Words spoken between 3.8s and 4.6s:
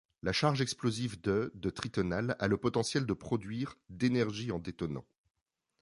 d'énergie en